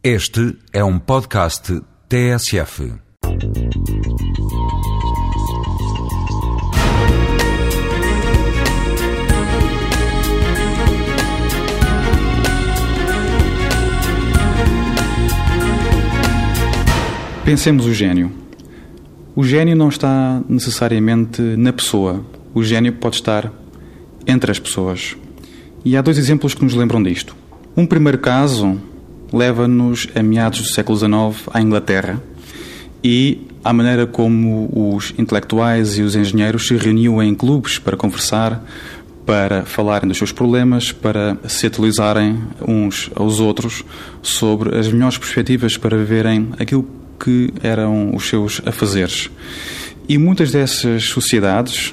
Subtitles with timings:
[0.00, 2.92] Este é um podcast TSF.
[17.44, 18.30] Pensemos o gênio.
[19.34, 22.24] O gênio não está necessariamente na pessoa.
[22.54, 23.52] O gênio pode estar
[24.28, 25.16] entre as pessoas.
[25.84, 27.34] E há dois exemplos que nos lembram disto.
[27.76, 28.80] Um primeiro caso
[29.32, 32.22] leva-nos a meados do século XIX à Inglaterra
[33.02, 38.64] e à maneira como os intelectuais e os engenheiros se reuniam em clubes para conversar,
[39.26, 43.84] para falarem dos seus problemas, para se atualizarem uns aos outros
[44.22, 46.88] sobre as melhores perspectivas para verem aquilo
[47.22, 49.30] que eram os seus afazeres.
[50.08, 51.92] E muitas dessas sociedades,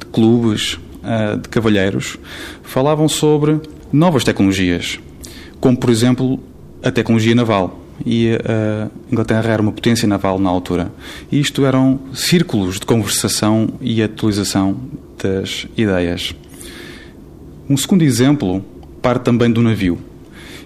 [0.00, 2.16] de clubes, ah, de cavalheiros,
[2.62, 3.60] falavam sobre
[3.92, 4.98] novas tecnologias,
[5.60, 6.40] como por exemplo
[6.82, 7.80] a tecnologia naval.
[8.04, 10.92] E a Inglaterra era uma potência naval na altura.
[11.30, 14.76] E isto eram círculos de conversação e atualização
[15.22, 16.34] das ideias.
[17.68, 18.64] Um segundo exemplo
[19.00, 19.98] parte também do navio.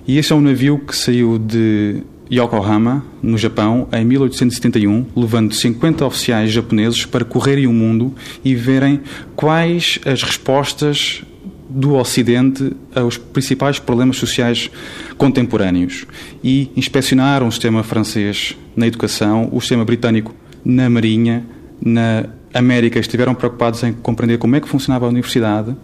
[0.06, 6.04] E este é um navio que saiu de Yokohama, no Japão, em 1871, levando 50
[6.04, 9.00] oficiais japoneses para correrem o mundo e verem
[9.34, 11.22] quais as respostas
[11.68, 14.70] do Ocidente aos principais problemas sociais
[15.16, 16.06] contemporâneos
[16.42, 21.44] e inspecionaram o sistema francês na educação, o sistema britânico na marinha,
[21.80, 25.76] na América estiveram preocupados em compreender como é que funcionava a universidade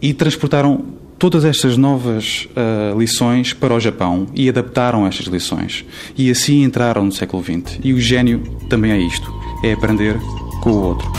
[0.00, 0.84] e transportaram
[1.18, 5.84] todas estas novas uh, lições para o Japão e adaptaram estas lições.
[6.16, 7.78] E assim entraram no século XX.
[7.84, 9.30] E o gênio também é isto:
[9.62, 10.18] é aprender
[10.62, 11.10] com o outro.